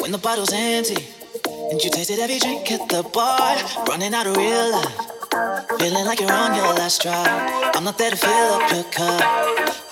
[0.00, 1.04] When the bottle's empty.
[1.70, 5.78] And you tasted every drink at the bar, running out of real life.
[5.78, 7.26] Feeling like you're on your last drop.
[7.76, 9.20] I'm not there to fill up your cup.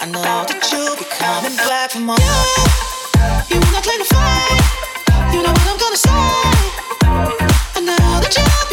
[0.00, 2.16] I know that you'll be coming back for more.
[3.50, 5.34] You will not claim to fight.
[5.34, 6.10] You know what I'm gonna say.
[7.76, 8.65] I know that you'll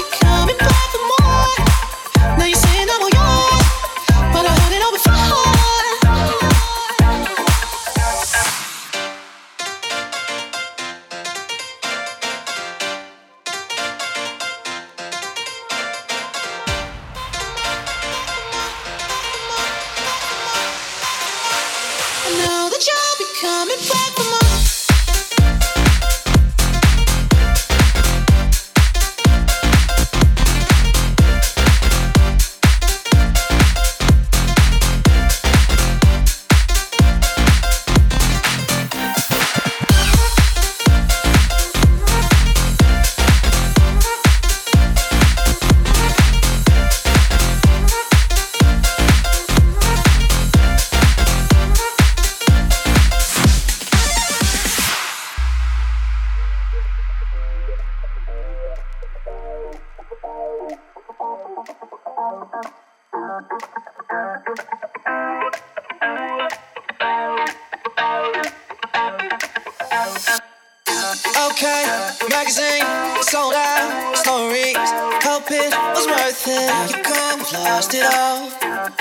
[71.14, 71.86] Okay,
[72.28, 72.82] magazine
[73.22, 74.74] sold out stories.
[75.22, 76.90] Hope it was worth it.
[76.90, 78.50] You come, we've lost it all.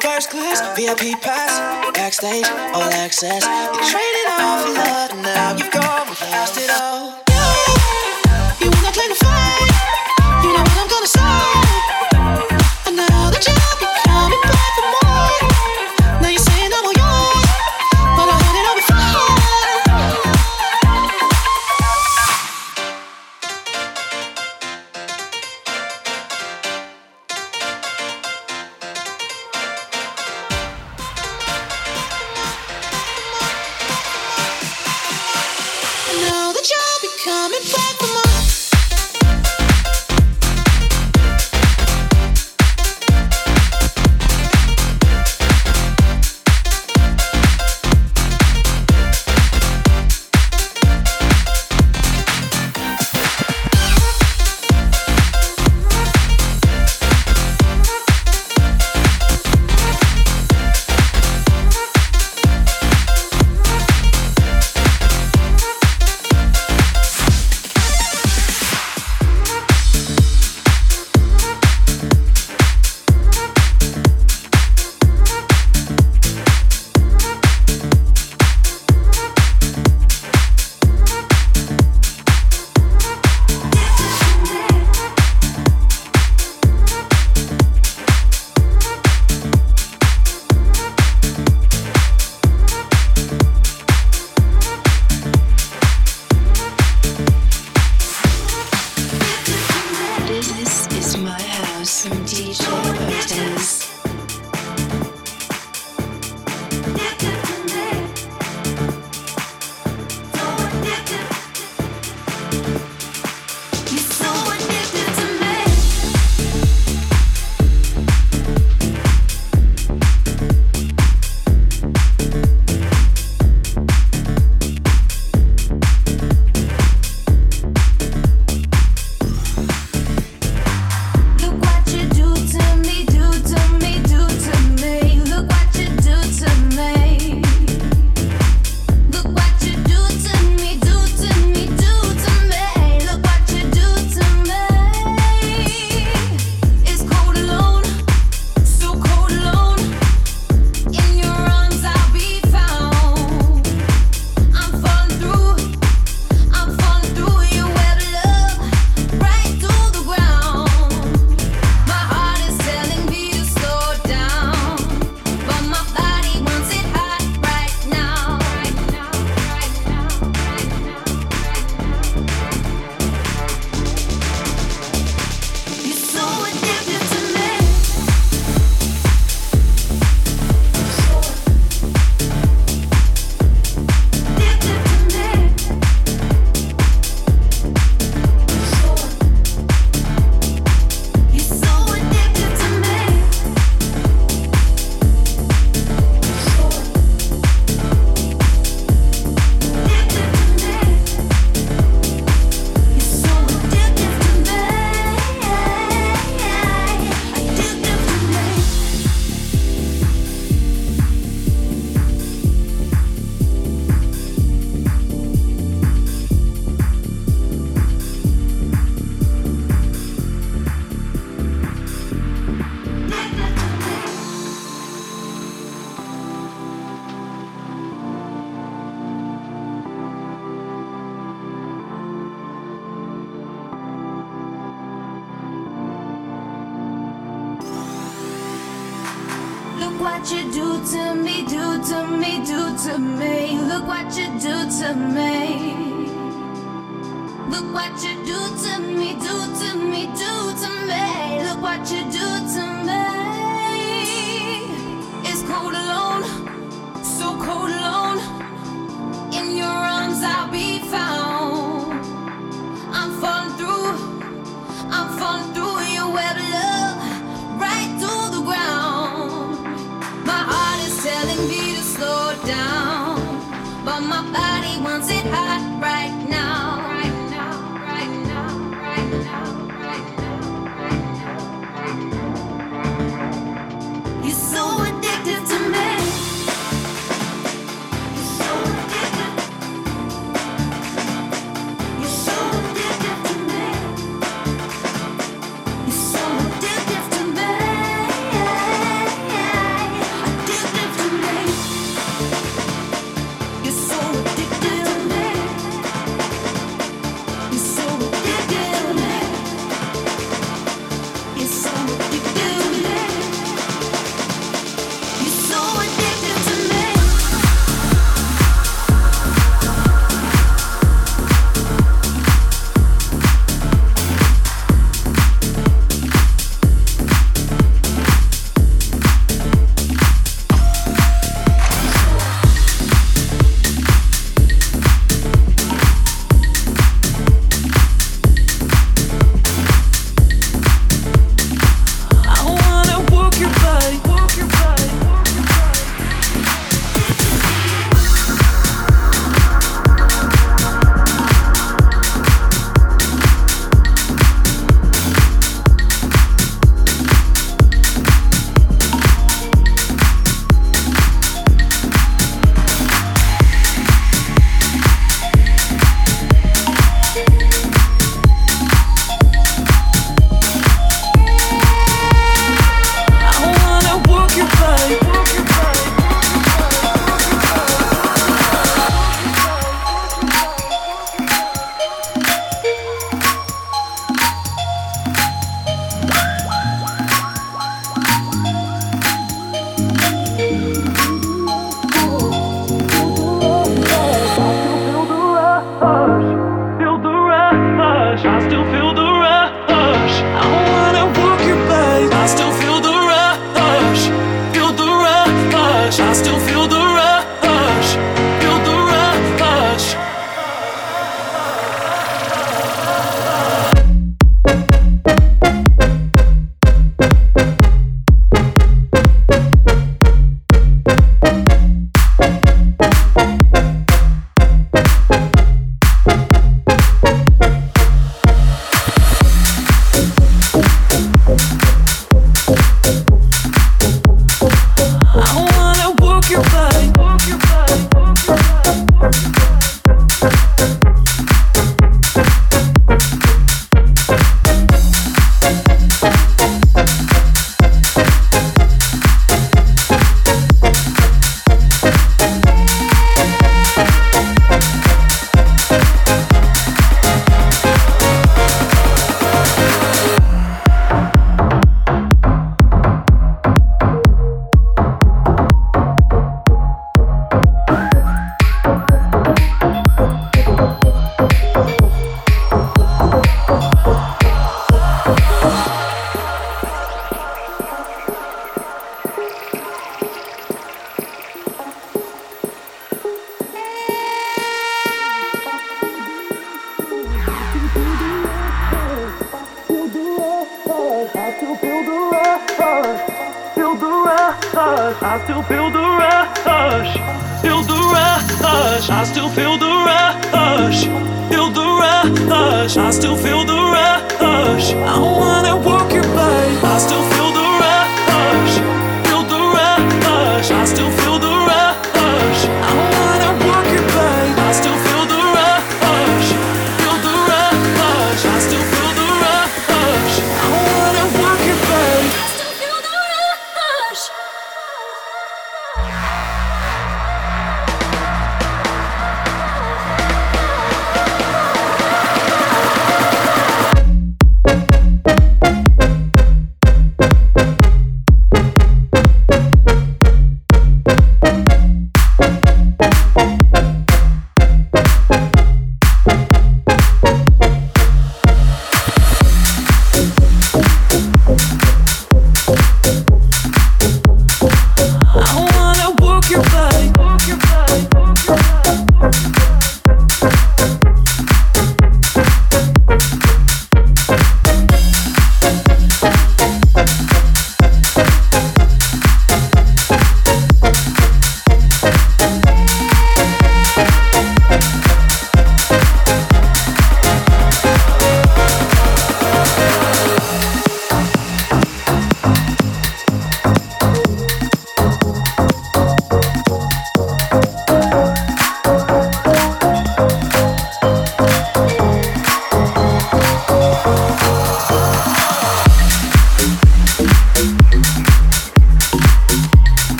[0.00, 1.58] First class, VIP pass,
[1.94, 3.42] backstage, all access.
[3.44, 7.25] You traded for love, and now you've gone, we've lost it all.